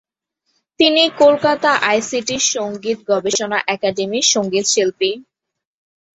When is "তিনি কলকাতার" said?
0.79-1.77